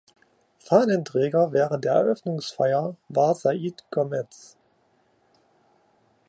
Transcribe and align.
Fahnenträger 0.57 1.53
während 1.53 1.85
der 1.85 1.93
Eröffnungsfeier 1.93 2.95
war 3.09 3.35
Said 3.35 3.85
Gomez. 3.91 4.57